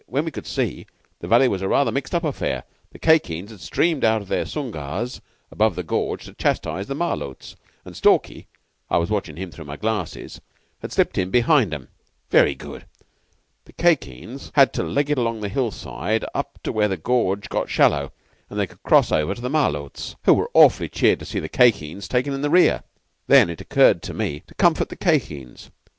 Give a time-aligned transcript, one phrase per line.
[0.07, 0.87] When we could see,
[1.19, 2.63] the valley was rather a mixed up affair.
[2.91, 6.95] The Khye Kheens had streamed out of their sungars above the gorge to chastise the
[6.95, 7.53] Malôts,
[7.85, 8.47] and Stalky
[8.89, 10.41] I was watching him through my glasses
[10.81, 11.87] had slipped in behind 'em.
[12.31, 12.85] Very good.
[13.65, 17.47] The Khye Kheens had to leg it along the hillside up to where the gorge
[17.49, 18.11] got shallow
[18.49, 21.47] and they could cross over to the Malôts, who were awfully cheered to see the
[21.47, 22.81] Khye Kheens taken in the rear.
[23.27, 25.69] "Then it occurred to me to comfort the Khye Kheens.